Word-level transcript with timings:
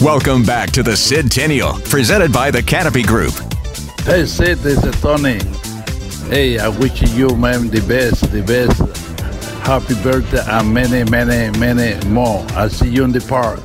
Welcome 0.00 0.42
back 0.44 0.70
to 0.72 0.82
the 0.82 0.92
Sidtennial, 0.92 1.82
presented 1.88 2.32
by 2.32 2.50
the 2.50 2.62
Canopy 2.62 3.02
Group. 3.02 3.32
Hey 4.02 4.26
Sid, 4.26 4.58
this 4.58 4.84
is 4.84 5.00
Tony. 5.00 5.38
Hey, 6.28 6.58
I 6.58 6.68
wish 6.68 7.00
you 7.14 7.28
man 7.36 7.68
the 7.68 7.80
best, 7.88 8.30
the 8.30 8.42
best. 8.42 8.78
Happy 9.66 9.94
birthday 10.02 10.42
and 10.48 10.72
many, 10.72 11.08
many, 11.10 11.56
many 11.58 12.04
more. 12.08 12.44
I'll 12.50 12.68
see 12.70 12.88
you 12.88 13.04
in 13.04 13.12
the 13.12 13.20
park. 13.20 13.60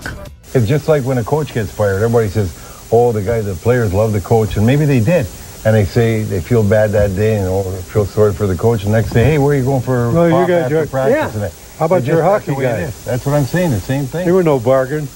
It's 0.53 0.67
just 0.67 0.87
like 0.87 1.03
when 1.03 1.17
a 1.17 1.23
coach 1.23 1.53
gets 1.53 1.71
fired. 1.71 1.97
Everybody 2.01 2.29
says, 2.29 2.87
"Oh, 2.91 3.11
the 3.11 3.21
guy, 3.21 3.41
the 3.41 3.53
players 3.55 3.93
love 3.93 4.13
the 4.13 4.21
coach," 4.21 4.57
and 4.57 4.65
maybe 4.65 4.85
they 4.85 4.99
did, 4.99 5.27
and 5.65 5.75
they 5.75 5.85
say 5.85 6.23
they 6.23 6.39
feel 6.41 6.63
bad 6.63 6.91
that 6.91 7.15
day 7.15 7.35
and 7.35 7.47
or 7.47 7.63
feel 7.93 8.05
sorry 8.05 8.33
for 8.33 8.47
the 8.47 8.55
coach. 8.55 8.83
And 8.83 8.91
next 8.93 9.11
day, 9.11 9.23
hey, 9.25 9.37
where 9.37 9.53
are 9.53 9.57
you 9.59 9.65
going 9.65 9.81
for 9.81 10.11
No, 10.13 10.25
you 10.25 10.31
pop 10.31 10.47
guys 10.47 10.63
after 10.63 10.79
are- 10.79 10.87
practice? 10.87 11.35
yeah. 11.35 11.49
And 11.81 11.89
that- 11.89 11.95
How 11.95 11.97
about 11.97 12.07
your 12.07 12.23
hockey 12.23 12.45
the 12.47 12.53
way 12.55 12.65
it 12.65 12.85
guys? 12.85 13.05
That's 13.05 13.25
what 13.25 13.35
I'm 13.35 13.45
saying. 13.45 13.71
The 13.71 13.79
same 13.79 14.05
thing. 14.05 14.25
They 14.25 14.31
were 14.31 14.43
no 14.43 14.59
bargain. 14.59 15.07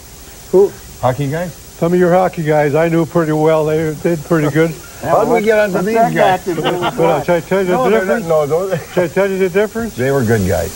Who? 0.51 0.71
Hockey 1.01 1.29
guys? 1.29 1.53
Some 1.53 1.93
of 1.93 1.99
your 1.99 2.11
hockey 2.13 2.43
guys 2.43 2.73
I 2.73 2.89
knew 2.89 3.05
pretty 3.05 3.33
well. 3.33 3.65
They 3.65 3.93
did 4.01 4.23
pretty 4.25 4.49
good. 4.49 4.73
How 5.01 5.25
do 5.25 5.31
we 5.31 5.41
get 5.41 5.59
onto 5.59 5.81
these 5.81 5.95
that 5.95 6.13
guys? 6.13 6.45
got 6.45 6.55
do 6.55 6.61
with 6.61 6.97
But, 6.97 6.99
uh, 6.99 7.23
should 7.23 7.35
I 7.35 7.39
tell 7.41 7.59
you 7.59 7.65
the 7.65 7.71
no, 7.73 7.83
they're 7.89 7.91
not- 7.91 7.99
difference? 8.05 8.25
no, 8.27 8.45
those, 8.47 8.79
Should 8.93 9.03
I 9.03 9.07
tell 9.07 9.29
you 9.29 9.37
the 9.37 9.49
difference? 9.49 9.95
they 9.95 10.09
were 10.09 10.23
good 10.23 10.47
guys. 10.47 10.71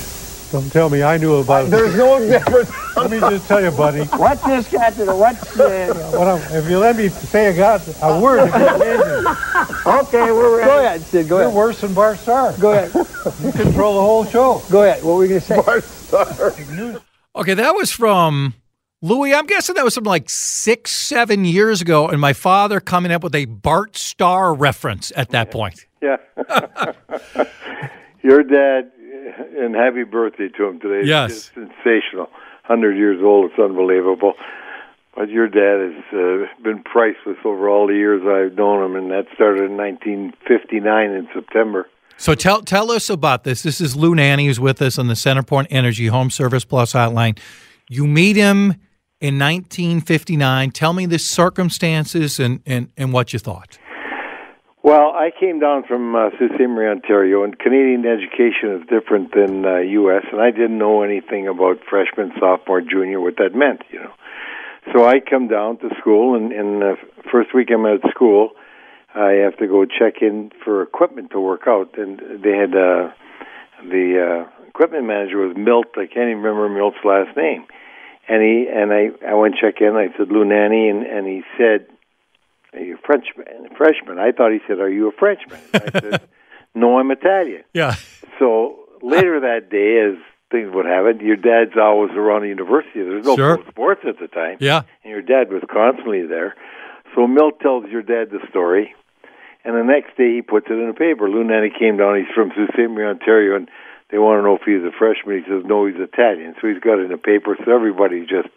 Don't 0.52 0.72
tell 0.72 0.89
me 0.89 1.03
I 1.03 1.17
knew 1.17 1.36
about 1.36 1.66
it. 1.66 1.69
There's 1.69 1.95
no 1.95 2.19
difference. 2.19 2.72
Let 2.97 3.11
me 3.11 3.19
just 3.19 3.47
tell 3.47 3.61
you, 3.64 3.69
buddy. 3.69 4.02
What's 4.05 4.44
this 4.44 4.72
got 4.72 4.94
to 4.94 5.06
do? 5.06 5.16
What's 5.16 5.59
uh, 5.59 6.11
What 6.17 6.28
I'm, 6.28 6.41
if 6.58 6.67
you 6.69 6.80
let 6.80 6.95
me 6.95 7.09
say 7.09 7.47
a 7.47 7.53
got 7.56 7.88
a 8.02 8.19
word, 8.19 8.39
it'd 8.47 8.53
be 8.53 8.66
amazing. 8.67 9.25
okay? 9.86 10.31
We're 10.31 10.58
ready. 10.58 10.67
Go 10.69 10.80
ahead, 10.80 11.02
Sid. 11.02 11.28
Go 11.30 11.36
You're 11.38 11.45
ahead. 11.45 11.56
worse 11.58 11.81
than 11.81 11.94
Bart 11.94 12.17
Starr. 12.17 12.53
Go 12.59 12.72
ahead. 12.72 12.91
You 13.44 13.52
control 13.52 13.94
the 13.95 14.02
whole 14.02 14.25
show. 14.25 14.61
Go 14.72 14.83
ahead. 14.83 15.03
What 15.03 15.14
were 15.14 15.19
we 15.19 15.28
going 15.28 15.39
to 15.39 15.45
say? 15.45 15.61
Bart 15.61 15.83
Starr. 15.83 16.53
Okay, 17.36 17.53
that 17.53 17.75
was 17.75 17.91
from 17.91 18.56
Louis. 19.03 19.34
I'm 19.36 19.45
guessing 19.45 19.75
that 19.75 19.84
was 19.86 19.94
from 19.94 20.06
like 20.06 20.30
six, 20.31 20.89
seven 20.91 21.45
years 21.45 21.80
ago, 21.81 22.08
and 22.08 22.19
my 22.19 22.34
father 22.34 22.80
coming 22.80 23.11
up 23.11 23.23
with 23.23 23.36
a 23.36 23.45
Bart 23.45 23.95
Starr 23.95 24.53
reference 24.56 25.12
at 25.16 25.29
that 25.29 25.52
point. 25.52 25.85
Yeah. 26.02 26.16
Your 28.22 28.44
dad, 28.44 28.91
and 29.57 29.75
happy 29.75 30.03
birthday 30.03 30.50
to 30.50 30.66
him 30.66 30.80
today. 30.80 31.07
Yes. 31.07 31.31
It's 31.31 31.52
sensational. 31.53 32.30
100 32.68 32.96
years 32.97 33.22
old. 33.24 33.52
It's 33.52 33.59
unbelievable. 33.59 34.34
But 35.16 35.30
your 35.30 35.47
dad 35.47 35.91
has 35.91 36.03
uh, 36.13 36.63
been 36.63 36.84
priceless 36.84 37.38
over 37.44 37.68
all 37.68 37.88
the 37.88 37.94
years 37.94 38.22
I've 38.25 38.56
known 38.58 38.85
him, 38.85 38.96
and 38.96 39.12
that 39.12 39.25
started 39.34 39.63
in 39.63 39.75
1959 39.75 41.12
in 41.12 41.28
September. 41.34 41.88
So 42.18 42.35
tell 42.35 42.62
tell 42.62 42.91
us 42.91 43.09
about 43.09 43.44
this. 43.44 43.63
This 43.63 43.79
is 43.81 43.96
Lou 43.96 44.13
Nanne 44.13 44.46
who's 44.46 44.59
with 44.59 44.81
us 44.81 45.00
on 45.00 45.08
the 45.08 45.13
Centerpoint 45.13 45.68
Energy 45.69 46.08
Home 46.08 46.29
Service 46.29 46.66
Plus 46.66 46.94
hotline. 46.94 47.40
You 47.88 48.06
meet 48.06 48.35
him 48.35 48.75
in 49.22 49.40
1959. 49.40 50.72
Tell 50.72 50.94
me 50.94 51.06
the 51.06 51.18
circumstances 51.18 52.40
and, 52.40 52.62
and, 52.66 52.91
and 52.97 53.13
what 53.13 53.34
you 53.34 53.40
thought. 53.40 53.79
Well, 54.89 55.13
I 55.13 55.29
came 55.29 55.59
down 55.59 55.83
from 55.83 56.16
uh, 56.16 56.31
Sault 56.39 56.50
Ste. 56.55 56.61
Ontario, 56.61 57.44
and 57.44 57.53
Canadian 57.59 58.07
education 58.07 58.73
is 58.73 58.88
different 58.89 59.35
than 59.35 59.63
uh, 59.63 59.77
U.S., 60.01 60.25
and 60.31 60.41
I 60.41 60.50
didn't 60.50 60.79
know 60.79 61.03
anything 61.03 61.47
about 61.47 61.77
freshman, 61.88 62.31
sophomore, 62.39 62.81
junior, 62.81 63.22
what 63.22 63.38
that 63.38 63.53
meant, 63.53 63.83
you 63.91 63.99
know. 63.99 64.13
So 64.91 65.07
I 65.07 65.19
come 65.19 65.47
down 65.47 65.78
to 65.81 65.89
school, 65.99 66.33
and, 66.33 66.51
and 66.51 66.81
the 66.81 66.95
first 67.31 67.53
week 67.53 67.69
I'm 67.72 67.85
at 67.85 68.01
school, 68.09 68.49
I 69.13 69.33
have 69.45 69.57
to 69.57 69.67
go 69.67 69.85
check 69.85 70.23
in 70.23 70.51
for 70.66 70.81
equipment 70.81 71.29
to 71.33 71.39
work 71.39 71.67
out, 71.67 71.95
and 71.99 72.41
they 72.44 72.57
had 72.57 72.73
uh, 72.73 73.13
the 73.85 74.47
uh, 74.49 74.67
equipment 74.69 75.05
manager 75.05 75.38
was 75.38 75.55
Milt. 75.55 75.89
I 75.97 76.07
can't 76.07 76.31
even 76.31 76.41
remember 76.41 76.67
Milt's 76.67 77.05
last 77.05 77.38
name, 77.38 77.67
and 78.28 78.41
he 78.41 78.66
and 78.67 78.91
I 78.91 79.09
I 79.23 79.35
went 79.35 79.53
check 79.61 79.81
in. 79.81 79.94
I 79.95 80.07
said 80.17 80.29
Lou 80.29 80.45
Nanne, 80.45 80.89
and 80.89 81.05
and 81.05 81.28
he 81.28 81.44
said, 81.59 81.85
"Are 82.74 82.80
you 82.80 82.96
a 82.96 82.97
Frenchman?" 83.06 83.46
A 83.72 83.75
freshman. 83.75 84.19
I 84.19 84.31
thought 84.31 84.52
he 84.52 84.59
said, 84.68 84.80
"Are 84.80 84.90
you 84.90 85.07
a 85.07 85.12
Frenchman?" 85.12 85.59
I 85.74 85.80
said, 86.00 86.22
"No, 86.75 87.00
I'm 87.00 87.12
Italian." 87.12 87.63
Yeah. 87.74 87.96
So 88.40 88.80
later 89.02 89.40
that 89.40 89.69
day, 89.69 90.00
as 90.09 90.16
things 90.52 90.69
would 90.74 90.85
happen, 90.85 91.19
your 91.25 91.35
dad's 91.35 91.78
always 91.79 92.12
around 92.16 92.41
the 92.41 92.47
university. 92.47 93.03
There's 93.03 93.25
no 93.25 93.35
Sure. 93.35 93.59
sports 93.69 94.02
at 94.08 94.18
the 94.19 94.28
time. 94.28 94.58
Yeah. 94.59 94.81
And 95.03 95.12
your 95.12 95.22
dad 95.22 95.52
was 95.52 95.62
constantly 95.72 96.25
there. 96.25 96.56
So 97.16 97.28
Milt 97.28 97.59
tells 97.59 97.85
your 97.90 98.02
dad 98.02 98.29
the 98.31 98.40
story, 98.50 98.94
and 99.66 99.75
the 99.75 99.84
next 99.84 100.16
day 100.18 100.35
he 100.35 100.41
puts 100.41 100.68
it 100.69 100.74
in 100.74 100.88
the 100.88 100.94
paper. 100.94 101.29
Lou 101.29 101.44
Nanne 101.44 101.69
came 101.78 101.97
down. 101.97 102.16
He's 102.18 102.34
from 102.34 102.52
Sault 102.56 102.69
Ste. 102.74 102.90
Marie, 102.90 103.06
Ontario, 103.06 103.56
and 103.56 103.69
they 104.09 104.18
want 104.18 104.40
to 104.40 104.44
know 104.44 104.56
if 104.56 104.64
he's 104.66 104.84
a 104.84 104.96
freshman. 104.97 105.44
He 105.44 105.50
says 105.50 105.64
no, 105.66 105.86
he's 105.86 106.00
Italian. 106.00 106.56
So 106.59 106.68
he's 106.68 106.80
got 106.80 107.00
it 107.00 107.03
in 107.03 107.12
the 107.12 107.18
paper. 107.18 107.56
So 107.64 107.72
everybody's 107.74 108.28
just, 108.28 108.50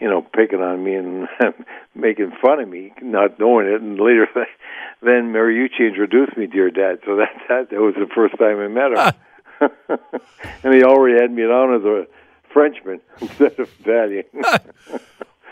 you 0.00 0.08
know, 0.08 0.22
picking 0.22 0.60
on 0.60 0.82
me 0.82 0.94
and 0.94 1.28
making 1.94 2.32
fun 2.40 2.60
of 2.60 2.68
me, 2.68 2.92
not 3.02 3.38
knowing 3.38 3.66
it. 3.66 3.82
And 3.82 4.00
later, 4.00 4.28
then 5.02 5.32
Mariucci 5.32 5.80
introduced 5.80 6.36
me 6.36 6.46
to 6.46 6.56
your 6.56 6.70
dad. 6.70 7.00
So 7.04 7.16
that 7.16 7.32
that, 7.48 7.70
that 7.70 7.80
was 7.80 7.94
the 7.94 8.08
first 8.14 8.38
time 8.38 8.58
I 8.58 8.68
met 8.68 8.92
him. 8.92 9.12
and 10.64 10.74
he 10.74 10.82
already 10.82 11.20
had 11.20 11.30
me 11.30 11.42
down 11.42 11.74
as 11.74 11.84
a 11.84 12.06
Frenchman 12.52 13.00
instead 13.20 13.58
of 13.58 13.70
Italian. 13.80 14.24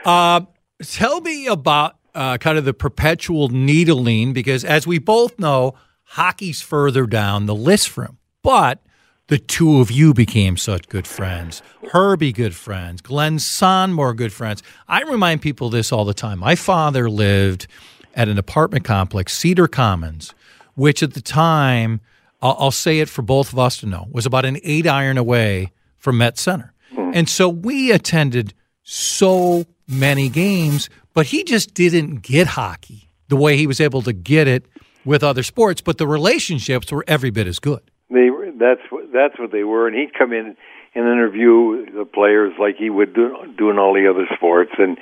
Uh, 0.05 0.41
tell 0.83 1.21
me 1.21 1.47
about 1.47 1.97
uh, 2.15 2.39
kind 2.39 2.59
of 2.59 2.65
the 2.65 2.75
perpetual 2.75 3.49
needling, 3.49 4.33
because 4.33 4.65
as 4.65 4.87
we 4.87 4.99
both 4.99 5.39
know, 5.39 5.75
hockey's 6.05 6.61
further 6.61 7.07
down 7.07 7.47
the 7.47 7.55
list 7.55 7.89
for 7.89 8.05
him. 8.05 8.19
But 8.43 8.83
the 9.33 9.39
two 9.39 9.81
of 9.81 9.91
you 9.91 10.13
became 10.13 10.59
such 10.59 10.87
good 10.91 11.07
friends. 11.07 11.63
Herbie, 11.91 12.35
good 12.35 12.55
friends. 12.55 13.01
Glen 13.01 13.39
Sonmor, 13.39 14.15
good 14.15 14.31
friends. 14.31 14.63
I 14.89 15.01
remind 15.05 15.41
people 15.41 15.71
this 15.71 15.91
all 15.91 16.05
the 16.05 16.13
time. 16.13 16.39
My 16.39 16.55
father 16.55 17.09
lived 17.09 17.67
at 18.15 18.29
an 18.29 18.37
apartment 18.37 18.85
complex, 18.85 19.35
Cedar 19.35 19.69
Commons, 19.69 20.35
which 20.75 21.03
at 21.03 21.15
the 21.15 21.23
time, 21.23 22.03
I'll, 22.43 22.57
I'll 22.59 22.71
say 22.71 22.99
it 23.01 23.09
for 23.09 23.23
both 23.23 23.55
of 23.55 23.59
us 23.59 23.79
to 23.79 23.87
know, 23.87 24.07
was 24.11 24.27
about 24.27 24.45
an 24.45 24.59
eight 24.65 24.87
iron 24.87 25.17
away 25.17 25.73
from 25.97 26.19
Met 26.19 26.37
Center. 26.37 26.75
Hmm. 26.95 27.13
And 27.15 27.27
so 27.27 27.49
we 27.49 27.91
attended 27.91 28.53
so 28.83 29.65
many 29.89 30.29
games, 30.29 30.91
but 31.15 31.25
he 31.25 31.43
just 31.43 31.73
didn't 31.73 32.17
get 32.17 32.49
hockey 32.49 33.09
the 33.29 33.37
way 33.37 33.57
he 33.57 33.67
was 33.67 33.81
able 33.81 34.03
to 34.03 34.13
get 34.13 34.47
it 34.47 34.67
with 35.07 35.25
other 35.25 35.43
sports. 35.43 35.81
But 35.81 35.97
the 35.97 36.07
relationships 36.07 36.93
were 36.93 37.07
every 37.09 37.31
bit 37.31 37.47
as 37.47 37.59
good. 37.61 37.81
They 38.11 38.29
that's 38.59 38.81
what 38.91 39.13
that's 39.13 39.39
what 39.39 39.53
they 39.53 39.65
were, 39.65 39.87
and 39.87 39.97
he'd 39.97 40.15
come 40.15 40.33
in 40.33 40.57
and 40.95 41.07
interview 41.07 41.87
the 41.91 42.05
players 42.05 42.53
like 42.59 42.77
he 42.77 42.91
would 42.91 43.15
do 43.15 43.37
doing 43.57 43.79
all 43.79 43.95
the 43.95 44.09
other 44.09 44.27
sports, 44.35 44.73
and 44.79 44.99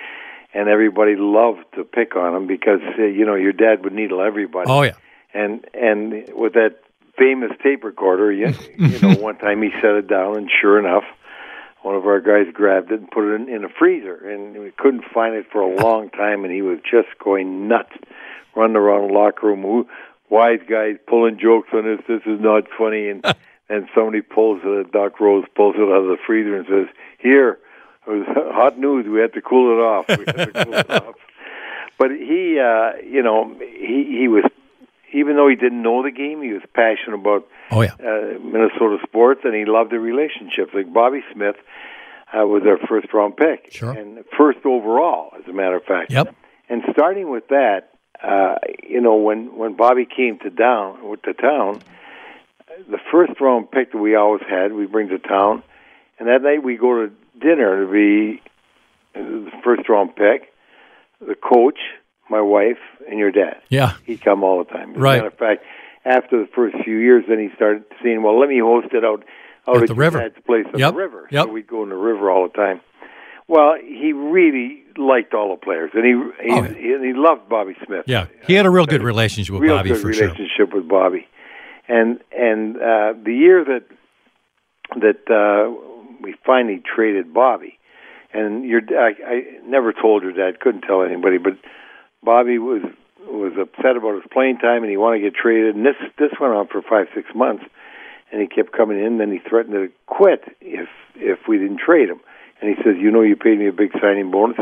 and 0.53 0.69
everybody 0.69 1.15
loved 1.17 1.65
to 1.75 1.85
pick 1.85 2.17
on 2.17 2.35
him 2.35 2.47
because 2.47 2.81
uh, 2.99 3.03
you 3.03 3.25
know 3.25 3.35
your 3.35 3.53
dad 3.53 3.85
would 3.85 3.93
needle 3.93 4.21
everybody. 4.21 4.71
Oh 4.71 4.83
yeah, 4.83 4.95
and 5.35 5.65
and 5.75 6.29
with 6.35 6.55
that 6.55 6.81
famous 7.19 7.51
tape 7.63 7.85
recorder, 7.85 8.33
you, 8.33 8.55
you 8.79 8.99
know, 9.01 9.15
one 9.21 9.37
time 9.37 9.63
he 9.63 9.71
set 9.81 9.95
it 9.95 10.09
down, 10.09 10.37
and 10.37 10.51
sure 10.51 10.79
enough, 10.79 11.05
one 11.83 11.95
of 11.95 12.07
our 12.07 12.21
guys 12.21 12.53
grabbed 12.53 12.91
it 12.91 13.01
and 13.01 13.11
put 13.11 13.31
it 13.31 13.41
in, 13.41 13.49
in 13.49 13.65
a 13.65 13.69
freezer, 13.69 14.15
and 14.15 14.59
we 14.59 14.73
couldn't 14.77 15.05
find 15.13 15.35
it 15.35 15.47
for 15.53 15.61
a 15.61 15.77
long 15.83 16.11
time, 16.11 16.45
and 16.45 16.53
he 16.53 16.63
was 16.63 16.79
just 16.91 17.09
going 17.23 17.69
nuts, 17.69 17.93
running 18.57 18.77
around 18.77 19.09
the 19.09 19.15
locker 19.15 19.47
room. 19.47 19.63
Who, 19.63 19.89
wise 20.31 20.61
guys 20.69 20.97
pulling 21.07 21.39
jokes 21.39 21.69
on 21.73 21.93
us. 21.93 22.01
This 22.09 22.23
is 22.25 22.41
not 22.41 22.65
funny, 22.79 23.09
and 23.09 23.25
and 23.69 23.89
somebody 23.95 24.23
pulls 24.23 24.61
it. 24.65 24.93
Doc 24.93 25.21
Rose 25.21 25.45
pulls 25.55 25.75
it 25.77 25.83
out 25.83 26.05
of 26.05 26.09
the 26.09 26.19
freezer 26.27 26.57
and 26.57 26.67
says, 26.67 26.87
"Here, 27.19 27.59
it 28.07 28.11
was 28.11 28.27
hot 28.55 28.79
news. 28.79 29.07
We 29.07 29.21
had 29.21 29.35
to 29.35 29.43
cool 29.43 29.77
it 29.77 29.83
off." 29.83 30.09
We 30.09 30.25
had 30.27 30.55
to 30.55 30.65
cool 30.65 30.75
it 30.75 30.91
off. 30.91 31.15
But 31.99 32.13
he, 32.13 32.59
uh, 32.59 32.93
you 33.05 33.23
know, 33.23 33.55
he 33.61 34.17
he 34.21 34.27
was 34.27 34.45
even 35.13 35.37
though 35.37 35.49
he 35.49 35.55
didn't 35.55 35.83
know 35.83 36.03
the 36.03 36.11
game, 36.11 36.41
he 36.41 36.53
was 36.53 36.63
passionate 36.75 37.17
about 37.17 37.47
oh, 37.71 37.83
yeah. 37.83 37.93
uh, 37.95 38.39
Minnesota 38.43 38.99
sports, 39.03 39.41
and 39.45 39.55
he 39.55 39.65
loved 39.65 39.91
the 39.91 39.99
relationships. 39.99 40.73
Like 40.73 40.93
Bobby 40.93 41.23
Smith 41.33 41.57
uh, 42.33 42.47
was 42.47 42.63
our 42.67 42.79
first 42.87 43.13
round 43.13 43.37
pick, 43.37 43.69
sure. 43.73 43.91
and 43.91 44.25
first 44.37 44.61
overall, 44.65 45.33
as 45.39 45.47
a 45.49 45.53
matter 45.53 45.77
of 45.77 45.85
fact. 45.85 46.11
Yep. 46.11 46.35
And 46.69 46.83
starting 46.93 47.31
with 47.31 47.49
that, 47.49 47.90
uh, 48.23 48.57
you 48.87 49.01
know, 49.01 49.17
when 49.17 49.57
when 49.57 49.75
Bobby 49.77 50.07
came 50.07 50.39
to 50.41 50.51
down 50.51 51.09
with 51.09 51.23
the 51.23 51.33
town, 51.33 51.81
the 52.89 52.99
first 53.11 53.41
round 53.41 53.71
pick 53.71 53.93
that 53.93 53.99
we 53.99 54.15
always 54.15 54.43
had, 54.49 54.73
we 54.73 54.87
bring 54.87 55.09
to 55.09 55.19
town, 55.19 55.63
and 56.19 56.29
that 56.29 56.43
night 56.43 56.63
we 56.63 56.77
go 56.77 57.07
to 57.07 57.13
dinner 57.41 57.85
to 57.87 57.91
be 57.93 58.43
the 59.15 59.51
first 59.65 59.89
round 59.89 60.15
pick, 60.17 60.53
the 61.21 61.35
coach, 61.35 61.79
my 62.29 62.41
wife, 62.41 62.79
and 63.09 63.19
your 63.19 63.31
dad. 63.33 63.57
Yeah. 63.69 63.95
He'd 64.05 64.21
come 64.23 64.45
all 64.45 64.59
the 64.63 64.71
time. 64.71 64.91
As 64.93 64.97
Right. 64.99 65.15
a 65.15 65.17
matter 65.19 65.27
of 65.29 65.35
fact, 65.39 65.65
after 66.05 66.41
the 66.41 66.47
first 66.55 66.77
few 66.85 66.97
years, 66.97 67.25
then 67.29 67.39
he 67.39 67.49
started 67.57 67.85
saying, 68.03 68.23
"Well, 68.23 68.39
let 68.39 68.49
me 68.49 68.59
host 68.59 68.89
it 68.93 69.05
out 69.05 69.25
out 69.67 69.77
At 69.77 69.83
at 69.83 69.89
the 69.89 69.95
river. 69.95 70.19
dad's 70.21 70.39
place 70.47 70.67
at 70.73 70.79
Yep. 70.79 70.93
the 70.93 70.99
river." 70.99 71.29
Yep. 71.31 71.45
So 71.47 71.51
we'd 71.53 71.67
go 71.67 71.83
in 71.83 71.89
the 71.89 71.97
river 71.97 72.31
all 72.31 72.47
the 72.49 72.55
time. 72.55 72.81
Well, 73.51 73.75
he 73.83 74.13
really 74.13 74.85
liked 74.97 75.35
all 75.35 75.51
the 75.51 75.57
players, 75.61 75.91
and 75.93 76.05
he 76.05 76.13
he, 76.47 76.53
Oh, 76.53 76.63
he, 76.63 76.93
and 76.93 77.05
he 77.05 77.13
loved 77.15 77.49
Bobby 77.49 77.75
Smith. 77.85 78.05
Yeah, 78.07 78.27
he 78.47 78.55
had 78.55 78.65
a 78.65 78.71
real 78.71 78.87
good 78.87 79.03
relationship 79.03 79.53
with 79.53 79.63
real 79.63 79.77
Bobby 79.77 79.89
good 79.89 80.01
for 80.01 80.13
sure. 80.13 80.29
relationship 80.29 80.73
with 80.73 80.87
Bobby, 80.87 81.27
and 81.89 82.21
and 82.31 82.77
uh, 82.77 83.15
the 83.25 83.35
year 83.35 83.65
that 83.65 83.85
that 85.01 85.29
uh, 85.29 85.75
we 86.21 86.37
finally 86.47 86.81
traded 86.95 87.35
Bobby, 87.35 87.77
and 88.33 88.65
your 88.65 88.83
I, 88.97 89.15
I 89.27 89.43
never 89.67 89.93
told 89.93 90.23
your 90.23 90.33
dad, 90.33 90.61
couldn't 90.61 90.83
tell 90.83 91.03
anybody, 91.03 91.39
but 91.39 91.55
Bobby 92.23 92.59
was 92.59 92.83
was 93.27 93.53
upset 93.61 93.97
about 93.97 94.15
his 94.15 94.31
playing 94.33 94.59
time, 94.59 94.83
and 94.83 94.91
he 94.91 94.97
wanted 94.97 95.19
to 95.19 95.31
get 95.31 95.35
traded, 95.35 95.75
and 95.75 95.85
this 95.85 95.97
this 96.19 96.31
went 96.41 96.55
on 96.55 96.69
for 96.69 96.83
five 96.83 97.09
six 97.17 97.29
months, 97.35 97.65
and 98.31 98.41
he 98.41 98.47
kept 98.47 98.71
coming 98.73 99.03
in. 99.05 99.19
Then 99.19 99.33
he 99.33 99.39
threatened 99.39 99.75
to 99.75 99.89
quit 100.07 100.45
if 100.61 100.89
if 101.17 101.49
we 101.49 101.59
didn't 101.59 101.81
trade 101.85 102.09
him, 102.09 102.21
and 102.61 102.77
he 102.77 102.83
says, 102.83 102.97
you 102.99 103.11
know, 103.11 103.23
you 103.23 103.37
paid 103.37 103.59
me 103.59 103.69
a 103.69 103.73
big 103.73 103.93
signing 104.01 104.31
bonus. 104.31 104.59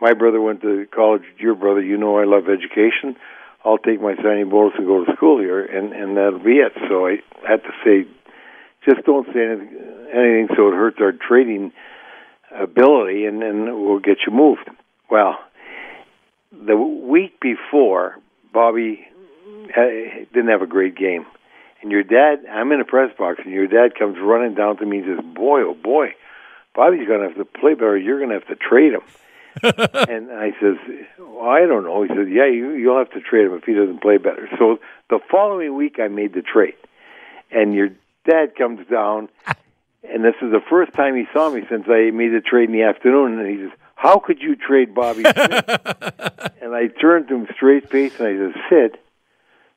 My 0.00 0.12
brother 0.14 0.40
went 0.40 0.62
to 0.62 0.86
college. 0.94 1.22
Your 1.38 1.54
brother, 1.54 1.82
you 1.82 1.96
know, 1.96 2.18
I 2.18 2.24
love 2.24 2.44
education. 2.48 3.16
I'll 3.64 3.78
take 3.78 4.00
my 4.00 4.14
signing 4.16 4.48
bonus 4.48 4.74
and 4.78 4.86
go 4.86 5.04
to 5.04 5.12
school 5.16 5.38
here, 5.38 5.64
and 5.64 5.92
and 5.92 6.16
that'll 6.16 6.38
be 6.38 6.58
it. 6.58 6.72
So 6.88 7.06
I 7.06 7.18
had 7.46 7.62
to 7.64 7.70
say, 7.84 8.08
just 8.84 9.04
don't 9.04 9.26
say 9.26 9.40
anything, 9.40 10.48
so 10.56 10.68
it 10.68 10.74
hurts 10.74 10.98
our 11.00 11.12
trading 11.12 11.72
ability, 12.54 13.24
and 13.24 13.42
and 13.42 13.64
we'll 13.84 13.98
get 13.98 14.18
you 14.26 14.32
moved. 14.32 14.68
Well, 15.10 15.38
the 16.52 16.76
week 16.76 17.40
before, 17.40 18.16
Bobby 18.52 19.06
uh, 19.76 19.80
didn't 20.32 20.48
have 20.48 20.62
a 20.62 20.66
great 20.66 20.96
game, 20.96 21.26
and 21.82 21.90
your 21.90 22.04
dad. 22.04 22.46
I'm 22.48 22.70
in 22.70 22.80
a 22.80 22.84
press 22.84 23.10
box, 23.18 23.40
and 23.44 23.52
your 23.52 23.66
dad 23.66 23.98
comes 23.98 24.16
running 24.20 24.54
down 24.54 24.76
to 24.78 24.86
me 24.86 24.98
and 24.98 25.16
says, 25.16 25.34
"Boy, 25.34 25.62
oh 25.62 25.74
boy, 25.74 26.14
Bobby's 26.78 27.08
going 27.08 27.22
to 27.22 27.26
have 27.26 27.36
to 27.36 27.44
play 27.44 27.74
better. 27.74 27.98
You're 27.98 28.18
going 28.18 28.30
to 28.30 28.36
have 28.36 28.46
to 28.46 28.54
trade 28.54 28.92
him." 28.92 29.02
and 29.62 30.30
I 30.30 30.52
says, 30.60 30.76
well, 31.18 31.48
I 31.48 31.66
don't 31.66 31.82
know. 31.82 32.02
He 32.02 32.08
says, 32.08 32.28
Yeah, 32.30 32.46
you, 32.46 32.74
you'll 32.74 32.98
have 32.98 33.10
to 33.10 33.20
trade 33.20 33.46
him 33.46 33.54
if 33.54 33.64
he 33.64 33.74
doesn't 33.74 34.00
play 34.00 34.18
better. 34.18 34.48
So 34.58 34.78
the 35.10 35.18
following 35.30 35.74
week, 35.74 35.96
I 36.00 36.08
made 36.08 36.34
the 36.34 36.42
trade, 36.42 36.76
and 37.50 37.74
your 37.74 37.88
dad 38.28 38.54
comes 38.56 38.86
down, 38.88 39.28
and 40.08 40.24
this 40.24 40.34
is 40.40 40.52
the 40.52 40.62
first 40.70 40.92
time 40.92 41.16
he 41.16 41.24
saw 41.32 41.50
me 41.50 41.62
since 41.68 41.86
I 41.88 42.10
made 42.10 42.32
the 42.32 42.42
trade 42.44 42.68
in 42.68 42.72
the 42.72 42.82
afternoon, 42.82 43.38
and 43.38 43.48
he 43.48 43.64
says, 43.64 43.76
"How 43.96 44.18
could 44.18 44.40
you 44.40 44.54
trade 44.54 44.94
Bobby?" 44.94 45.24
And 46.60 46.76
I 46.76 46.88
turned 46.88 47.28
to 47.28 47.34
him 47.34 47.48
straight 47.54 47.88
face, 47.88 48.20
and 48.20 48.28
I 48.28 48.36
said, 48.36 48.62
"Sid, 48.68 48.98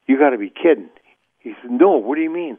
you 0.07 0.19
got 0.19 0.31
to 0.31 0.38
be 0.38 0.50
kidding." 0.50 0.89
He 1.39 1.56
said, 1.62 1.71
"No, 1.71 1.92
what 1.97 2.15
do 2.15 2.21
you 2.21 2.30
mean?" 2.30 2.57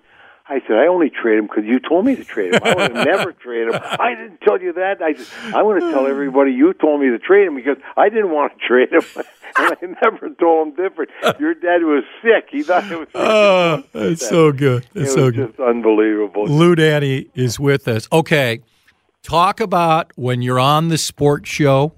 I 0.52 0.60
said, 0.66 0.76
I 0.76 0.86
only 0.86 1.08
trade 1.10 1.38
him 1.38 1.46
because 1.46 1.64
you 1.64 1.80
told 1.80 2.04
me 2.04 2.14
to 2.16 2.24
trade 2.24 2.54
him. 2.54 2.60
I 2.62 2.74
would 2.74 2.94
have 2.96 3.06
never 3.06 3.32
traded 3.44 3.74
him. 3.74 3.80
I 3.82 4.14
didn't 4.14 4.40
tell 4.42 4.60
you 4.60 4.72
that. 4.74 5.00
I 5.02 5.14
said, 5.14 5.54
I 5.54 5.62
want 5.62 5.80
to 5.82 5.90
tell 5.92 6.06
everybody 6.06 6.52
you 6.52 6.74
told 6.74 7.00
me 7.00 7.08
to 7.10 7.18
trade 7.18 7.46
him 7.46 7.54
because 7.56 7.78
I 7.96 8.08
didn't 8.10 8.30
want 8.30 8.52
to 8.52 8.58
trade 8.66 8.92
him. 8.92 9.02
and 9.16 9.24
I 9.56 9.76
never 10.02 10.28
told 10.30 10.68
him 10.68 10.74
different. 10.74 11.10
Your 11.40 11.54
dad 11.54 11.82
was 11.82 12.04
sick. 12.22 12.48
He 12.50 12.62
thought 12.62 12.90
it 12.90 12.98
was. 12.98 13.08
Oh, 13.14 13.82
that's 13.92 14.28
so 14.28 14.52
good. 14.52 14.86
That's 14.92 15.10
it 15.10 15.14
so 15.14 15.30
good. 15.30 15.48
just 15.56 15.60
unbelievable. 15.60 16.46
Lou 16.46 16.74
Nanne 16.76 17.28
is 17.34 17.58
with 17.58 17.88
us. 17.88 18.06
Okay, 18.12 18.60
talk 19.22 19.60
about 19.60 20.12
when 20.16 20.42
you're 20.42 20.60
on 20.60 20.88
the 20.88 20.98
sports 20.98 21.48
show. 21.48 21.94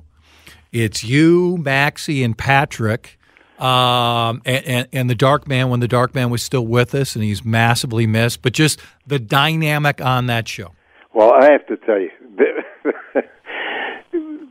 It's 0.73 1.05
you, 1.05 1.57
Maxie, 1.59 2.23
and 2.25 2.37
Patrick, 2.37 3.19
um, 3.59 4.43
and, 4.45 4.65
and, 4.67 4.89
and 4.93 5.11
the 5.11 5.15
Dark 5.15 5.47
Man 5.49 5.69
when 5.71 5.81
the 5.81 5.89
Dark 5.89 6.15
Man 6.15 6.31
was 6.31 6.43
still 6.43 6.67
with 6.67 6.95
us, 6.95 7.15
and 7.15 7.25
he's 7.25 7.45
massively 7.45 8.07
missed. 8.07 8.43
But 8.43 8.53
just 8.53 8.81
the 9.07 9.19
dynamic 9.19 10.01
on 10.01 10.27
that 10.27 10.49
show. 10.49 10.73
Well, 11.13 11.33
I 11.33 11.53
have 11.53 11.67
to 11.69 11.77
tell 11.77 12.01
you, 12.01 12.11
the, 12.37 13.23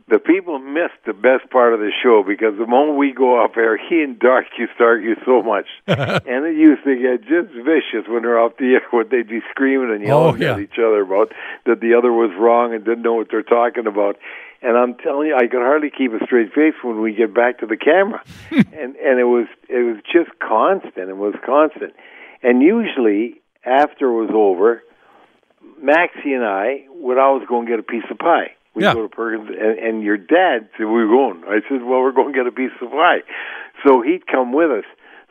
the 0.08 0.18
people 0.18 0.58
missed 0.58 1.00
the 1.06 1.12
best 1.12 1.50
part 1.50 1.72
of 1.74 1.80
the 1.80 1.90
show 2.02 2.22
because 2.26 2.56
the 2.58 2.66
moment 2.66 2.98
we 2.98 3.12
go 3.12 3.42
off 3.42 3.52
air, 3.56 3.76
he 3.76 4.02
and 4.02 4.18
Dark 4.18 4.46
used 4.58 4.72
to 4.78 4.84
argue 4.84 5.14
so 5.24 5.42
much, 5.42 5.66
and 5.86 6.44
it 6.46 6.56
used 6.56 6.84
to 6.84 6.94
get 6.96 7.22
just 7.22 7.52
vicious 7.54 8.08
when 8.08 8.22
they're 8.22 8.38
off 8.38 8.52
the 8.58 8.74
air. 8.74 8.82
What 8.90 9.10
they'd 9.10 9.28
be 9.28 9.40
screaming 9.50 9.90
and 9.94 10.02
yelling 10.06 10.34
Oh, 10.36 10.38
yeah. 10.46 10.52
at 10.54 10.60
each 10.60 10.78
other 10.78 11.02
about 11.02 11.32
that 11.66 11.80
the 11.80 11.94
other 11.94 12.12
was 12.12 12.30
wrong 12.38 12.72
and 12.74 12.84
didn't 12.84 13.02
know 13.02 13.14
what 13.14 13.28
they're 13.30 13.42
talking 13.42 13.86
about. 13.86 14.16
And 14.64 14.78
I'm 14.78 14.94
telling 14.94 15.28
you, 15.28 15.36
I 15.36 15.42
could 15.46 15.60
hardly 15.60 15.90
keep 15.90 16.12
a 16.14 16.24
straight 16.24 16.52
face 16.54 16.72
when 16.82 17.00
we 17.02 17.12
get 17.14 17.34
back 17.34 17.58
to 17.58 17.66
the 17.66 17.76
camera, 17.76 18.22
and 18.50 18.96
and 18.96 19.20
it 19.20 19.28
was 19.28 19.46
it 19.68 19.82
was 19.84 19.96
just 20.10 20.30
constant. 20.40 21.10
It 21.10 21.16
was 21.18 21.34
constant, 21.44 21.92
and 22.42 22.62
usually 22.62 23.42
after 23.66 24.06
it 24.08 24.14
was 24.26 24.30
over, 24.32 24.82
Maxie 25.80 26.32
and 26.32 26.44
I 26.44 26.84
would 26.90 27.18
always 27.18 27.46
go 27.46 27.58
and 27.58 27.68
get 27.68 27.78
a 27.78 27.82
piece 27.82 28.04
of 28.10 28.18
pie. 28.18 28.52
We'd 28.74 28.84
Yeah. 28.84 28.94
go 28.94 29.02
to 29.02 29.08
Perkins, 29.08 29.50
and, 29.50 29.78
and 29.78 30.02
your 30.02 30.16
dad 30.16 30.68
said, 30.76 30.86
"We're 30.86 31.08
going." 31.08 31.44
I 31.46 31.60
said, 31.68 31.82
"Well, 31.82 32.00
we're 32.00 32.12
going 32.12 32.32
to 32.32 32.38
get 32.38 32.46
a 32.46 32.52
piece 32.52 32.72
of 32.80 32.90
pie." 32.90 33.20
So 33.86 34.00
he'd 34.02 34.26
come 34.26 34.52
with 34.52 34.70
us. 34.70 34.84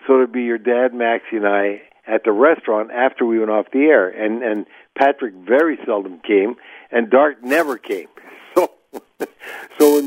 So 0.05 0.15
it'd 0.15 0.31
be 0.31 0.43
your 0.43 0.57
dad, 0.59 0.93
Maxie, 0.93 1.37
and 1.37 1.47
I 1.47 1.81
at 2.05 2.23
the 2.23 2.31
restaurant 2.31 2.91
after 2.91 3.25
we 3.25 3.39
went 3.39 3.49
off 3.51 3.65
the 3.71 3.85
air, 3.85 4.09
and 4.09 4.43
and 4.43 4.65
Patrick 4.95 5.33
very 5.33 5.77
seldom 5.85 6.19
came, 6.19 6.55
and 6.91 7.09
Dark 7.09 7.43
never 7.43 7.77
came. 7.77 8.07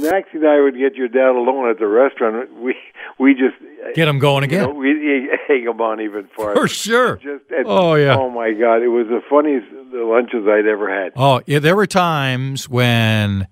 So. 0.07 0.11
So 0.11 0.17
when 0.17 0.23
Maxie 0.23 0.39
and 0.39 0.47
I 0.49 0.61
would 0.61 0.77
get 0.77 0.95
your 0.95 1.09
dad 1.09 1.31
alone 1.37 1.69
at 1.71 1.79
the 1.79 1.87
restaurant, 1.87 2.53
we 2.61 2.75
we 3.19 3.33
just 3.35 3.55
Get 3.95 4.09
him 4.09 4.19
going 4.19 4.43
you 4.43 4.47
again. 4.59 4.63
know, 4.65 4.71
we 4.75 5.31
egg 5.49 5.63
him 5.65 5.81
on 5.81 6.01
even 6.01 6.29
farther. 6.37 6.61
For 6.61 6.69
sure. 6.69 7.17
Just 7.17 7.45
and- 7.51 7.67
Oh, 7.67 7.95
yeah. 7.95 8.17
Oh 8.17 8.31
my 8.31 8.53
God! 8.53 8.83
It 8.83 8.89
was 8.89 9.07
the 9.09 9.21
funniest 9.31 9.67
lunches 9.93 10.47
I'd 10.49 10.67
ever 10.67 10.89
had. 10.93 11.13
Oh, 11.17 11.41
yeah. 11.47 11.61
There 11.61 11.77
were 11.77 11.87
times 11.87 12.69
when, 12.69 13.47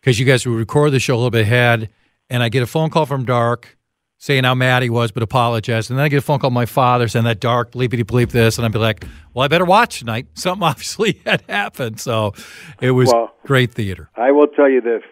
because 0.00 0.18
you 0.18 0.24
guys 0.26 0.46
would 0.46 0.56
record 0.56 0.92
the 0.92 0.98
show 0.98 1.14
a 1.14 1.16
little 1.16 1.30
bit 1.30 1.42
ahead, 1.42 1.90
and 2.30 2.42
I 2.42 2.48
get 2.48 2.62
a 2.62 2.66
phone 2.66 2.88
call 2.90 3.04
from 3.06 3.24
Dark 3.24 3.76
saying 4.18 4.44
how 4.44 4.54
mad 4.54 4.82
he 4.82 4.88
was, 4.88 5.12
but 5.12 5.22
apologized. 5.22 5.90
And 5.90 5.98
then 5.98 6.04
I 6.04 6.08
get 6.08 6.16
a 6.16 6.22
phone 6.22 6.38
call 6.38 6.48
from 6.48 6.54
my 6.54 6.64
father 6.64 7.06
saying 7.06 7.26
that 7.26 7.38
Dark 7.38 7.72
bleepity 7.72 8.02
bleep 8.02 8.30
this. 8.30 8.56
And 8.56 8.64
I'd 8.64 8.72
be 8.72 8.78
like, 8.78 9.04
well, 9.34 9.44
I 9.44 9.48
better 9.48 9.66
watch 9.66 9.98
tonight. 9.98 10.26
Something 10.34 10.62
obviously 10.66 11.20
had 11.26 11.42
happened. 11.42 12.00
So 12.00 12.32
it 12.80 12.92
was 12.92 13.12
Well- 13.12 13.34
great 13.44 13.72
theater. 13.72 14.08
I 14.16 14.30
will 14.32 14.46
tell 14.48 14.70
you 14.70 14.80
this: 14.80 15.02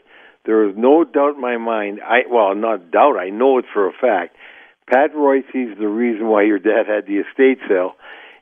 there 0.44 0.68
is 0.68 0.76
no 0.76 1.04
doubt 1.04 1.36
in 1.36 1.40
my 1.40 1.56
mind. 1.56 2.00
I 2.02 2.22
well, 2.30 2.54
not 2.54 2.90
doubt. 2.90 3.16
I 3.18 3.30
know 3.30 3.58
it 3.58 3.64
for 3.72 3.88
a 3.88 3.92
fact. 3.92 4.36
Pat 4.86 5.14
Royce 5.14 5.44
is 5.54 5.78
the 5.78 5.88
reason 5.88 6.28
why 6.28 6.42
your 6.42 6.58
dad 6.58 6.86
had 6.86 7.06
the 7.06 7.18
estate 7.18 7.58
sale, 7.68 7.92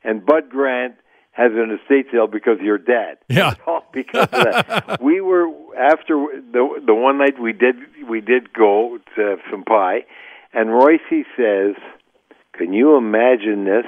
and 0.03 0.25
Bud 0.25 0.49
Grant 0.49 0.95
has 1.31 1.51
an 1.53 1.77
estate 1.81 2.07
sale 2.11 2.27
because 2.27 2.59
of 2.59 2.65
your 2.65 2.77
dad. 2.77 3.17
Yeah. 3.27 3.55
All 3.65 3.85
because 3.91 4.23
of 4.23 4.31
that. 4.31 5.01
we 5.01 5.21
were 5.21 5.47
after 5.77 6.15
the 6.51 6.81
the 6.85 6.93
one 6.93 7.17
night 7.17 7.39
we 7.41 7.53
did 7.53 7.75
we 8.07 8.21
did 8.21 8.53
go 8.53 8.99
to 9.15 9.21
have 9.21 9.39
some 9.49 9.63
pie, 9.63 10.05
and 10.53 10.71
Royce 10.71 10.99
says, 11.37 11.75
"Can 12.53 12.73
you 12.73 12.97
imagine 12.97 13.65
this? 13.65 13.85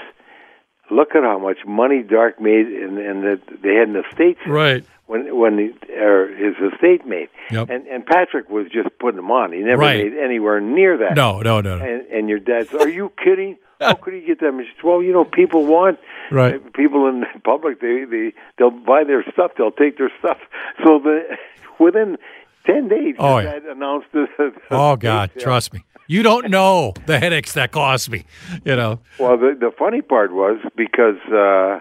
Look 0.90 1.16
at 1.16 1.24
how 1.24 1.40
much 1.40 1.58
money 1.68 2.02
Dark 2.02 2.40
made, 2.42 2.68
and 2.68 2.98
and 2.98 3.24
that 3.24 3.42
they 3.62 3.76
had 3.76 3.90
an 3.90 4.04
estate 4.10 4.38
sale." 4.44 4.54
Right. 4.54 4.86
When 5.08 5.38
when 5.38 5.58
he, 5.58 5.94
or 5.96 6.28
his 6.28 6.56
estate 6.74 7.06
made. 7.06 7.30
Yep. 7.52 7.70
And 7.70 7.88
and 7.88 8.06
Patrick 8.06 8.50
was 8.50 8.68
just 8.72 8.90
putting 9.00 9.20
him 9.20 9.32
on. 9.32 9.52
He 9.54 9.60
never 9.60 9.82
Right. 9.82 10.04
made 10.12 10.18
anywhere 10.18 10.60
near 10.62 10.98
that. 10.98 11.16
No, 11.16 11.40
no, 11.42 11.62
no, 11.62 11.78
no. 11.78 11.84
And 11.86 12.06
and 12.08 12.30
your 12.30 12.40
dad's, 12.40 12.74
"Are 12.74 12.90
you 12.90 13.12
kidding? 13.24 13.58
How 13.80 13.94
could 14.04 14.14
he 14.14 14.22
get 14.22 14.40
that 14.40 14.52
much?" 14.52 14.66
Well, 14.84 15.02
you 15.04 15.12
know, 15.14 15.26
people 15.26 15.66
want 15.66 16.00
Right. 16.32 16.60
people 16.74 17.08
in 17.08 17.24
public. 17.44 17.82
They 17.82 18.06
they 18.06 18.34
they'll 18.58 18.72
buy 18.72 19.04
their 19.04 19.24
stuff. 19.34 19.52
They'll 19.58 19.72
take 19.72 19.98
their 19.98 20.12
stuff. 20.20 20.38
So 20.84 21.00
the 21.00 21.38
within 21.80 22.18
ten 22.66 22.88
days, 22.88 23.16
Oh, 23.20 23.38
yeah. 23.38 23.60
announced 23.70 24.08
the. 24.12 24.28
the 24.38 24.52
Oh, 24.72 24.96
God. 24.96 25.30
sale. 25.36 25.44
Trust 25.44 25.74
me. 25.74 25.84
You 26.08 26.22
don't 26.24 26.50
know 26.50 26.94
the 27.08 27.20
headaches 27.20 27.54
that 27.54 27.72
cost 27.72 28.12
me, 28.12 28.26
you 28.64 28.76
know. 28.76 29.00
Well, 29.20 29.38
the 29.38 29.56
the 29.60 29.72
funny 29.78 30.02
part 30.02 30.32
was 30.34 30.58
because 30.76 31.18
uh, 31.32 31.80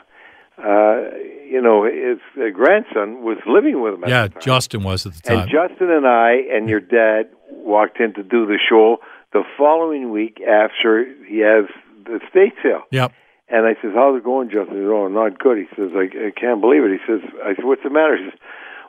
uh, 0.62 1.10
you 1.54 1.62
know, 1.62 1.84
his 1.84 2.18
uh, 2.36 2.50
grandson 2.52 3.22
was 3.22 3.38
living 3.46 3.80
with 3.80 3.94
him. 3.94 4.02
At 4.04 4.10
Yeah, 4.10 4.22
the 4.24 4.28
time. 4.34 4.42
Justin 4.42 4.82
was 4.82 5.06
at 5.06 5.12
the 5.14 5.20
time. 5.22 5.38
And 5.40 5.50
Justin 5.50 5.90
and 5.90 6.06
I 6.06 6.30
and 6.54 6.68
your 6.68 6.80
dad 6.80 7.22
walked 7.50 8.00
in 8.00 8.12
to 8.14 8.22
do 8.22 8.44
the 8.46 8.58
show 8.68 8.98
the 9.32 9.42
following 9.56 10.10
week 10.10 10.40
after 10.42 10.90
he 11.28 11.38
has 11.38 11.64
the 12.04 12.18
state 12.30 12.54
sale. 12.62 12.82
Yep. 12.90 13.12
And 13.48 13.66
I 13.66 13.74
says, 13.82 13.92
"How's 13.94 14.16
it 14.18 14.24
going, 14.24 14.48
Justin?" 14.50 14.74
He 14.76 14.82
says, 14.82 14.90
"Oh, 14.92 15.06
not 15.08 15.38
good." 15.38 15.58
He 15.58 15.68
says, 15.76 15.90
"I, 15.94 16.04
I 16.28 16.30
can't 16.42 16.60
believe 16.60 16.82
it." 16.84 16.90
He 16.98 17.02
says, 17.06 17.20
"I 17.44 17.54
said, 17.54 17.64
what's 17.64 17.82
the 17.84 17.90
matter?" 17.90 18.16
He 18.16 18.24
says, 18.30 18.38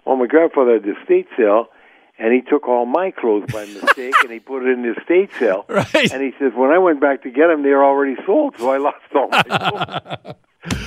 "Well, 0.06 0.16
my 0.16 0.28
grandfather 0.28 0.74
had 0.74 0.84
the 0.84 0.96
estate 1.00 1.28
sale, 1.38 1.68
and 2.18 2.34
he 2.34 2.42
took 2.42 2.68
all 2.68 2.86
my 2.86 3.12
clothes 3.12 3.52
by 3.52 3.66
mistake, 3.66 4.16
and 4.24 4.32
he 4.32 4.40
put 4.40 4.64
it 4.64 4.70
in 4.72 4.82
the 4.84 4.94
estate 5.00 5.30
sale. 5.38 5.66
Right. 5.70 6.10
And 6.14 6.22
he 6.24 6.32
says, 6.40 6.54
when 6.56 6.72
I 6.72 6.80
went 6.80 7.02
back 7.02 7.24
to 7.24 7.30
get 7.30 7.48
them, 7.48 7.64
they 7.64 7.70
were 7.78 7.84
already 7.84 8.16
sold, 8.26 8.56
so 8.58 8.72
I 8.72 8.78
lost 8.78 9.12
all 9.14 9.28
my 9.30 9.44
clothes." 9.44 10.36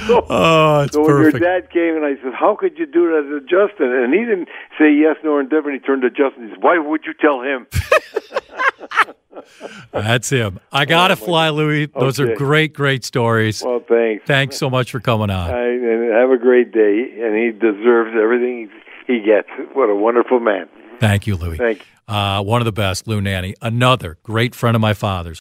So, 0.07 0.27
Oh, 0.31 0.81
it's 0.83 0.95
so 0.95 1.01
when 1.03 1.11
perfect. 1.11 1.41
your 1.45 1.61
dad 1.61 1.71
came 1.71 1.97
and 1.97 2.05
I 2.05 2.15
said, 2.23 2.33
"How 2.35 2.57
could 2.57 2.79
you 2.79 2.87
do 2.87 3.09
that 3.13 3.29
to 3.31 3.41
Justin?" 3.41 3.93
and 3.93 4.13
he 4.13 4.21
didn't 4.21 4.49
say 4.79 4.93
yes 4.93 5.17
nor 5.23 5.41
indifferent. 5.41 5.81
He 5.81 5.87
turned 5.87 6.03
to 6.03 6.11
Justin. 6.11 6.49
He 6.49 6.55
said, 6.55 6.63
"Why 6.63 6.79
would 6.79 7.03
you 7.07 7.15
tell 7.15 7.41
him?" 7.43 7.67
That's 9.93 10.31
him. 10.31 10.61
I 10.73 10.85
got 10.85 11.09
to 11.09 11.17
fly, 11.17 11.51
Louis. 11.51 11.87
Those 11.87 12.19
are 12.21 12.35
great, 12.35 12.73
great 12.73 13.05
stories. 13.05 13.63
well, 13.65 13.81
thanks. 13.89 14.25
Thanks 14.27 14.57
so 14.57 14.69
much 14.69 14.91
for 14.91 15.01
coming 15.01 15.31
on. 15.31 15.51
I, 15.51 15.65
and 15.69 16.13
have 16.13 16.31
a 16.31 16.39
great 16.39 16.73
day. 16.73 17.09
And 17.21 17.37
he 17.37 17.51
deserves 17.53 18.17
everything 18.21 18.71
he 19.07 19.21
gets. 19.21 19.49
What 19.75 19.89
a 19.91 19.95
wonderful 19.95 20.41
man. 20.41 20.69
Thank 21.01 21.27
you, 21.27 21.37
Louis. 21.37 21.57
Thank 21.57 21.87
Uh, 22.09 22.43
one 22.43 22.61
of 22.61 22.65
the 22.65 22.73
best, 22.73 23.07
Lou 23.07 23.21
Nanne. 23.21 23.55
Another 23.63 24.19
great 24.25 24.55
friend 24.55 24.75
of 24.75 24.81
my 24.81 24.95
father's. 24.95 25.41